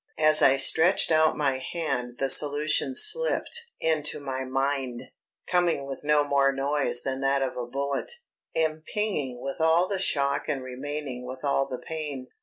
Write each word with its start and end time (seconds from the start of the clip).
As 0.17 0.41
I 0.41 0.55
stretched 0.55 1.11
out 1.11 1.37
my 1.37 1.59
hand 1.59 2.15
the 2.17 2.27
solution 2.27 2.95
slipped 2.95 3.69
into 3.79 4.19
my 4.19 4.45
mind, 4.45 5.03
coming 5.45 5.85
with 5.85 6.03
no 6.03 6.23
more 6.23 6.51
noise 6.51 7.03
than 7.03 7.21
that 7.21 7.43
of 7.43 7.55
a 7.55 7.67
bullet; 7.67 8.11
impinging 8.55 9.39
with 9.43 9.57
all 9.61 9.87
the 9.87 9.99
shock 9.99 10.49
and 10.49 10.63
remaining 10.63 11.27
with 11.27 11.43
all 11.43 11.67
the 11.67 11.77
pain. 11.77 12.29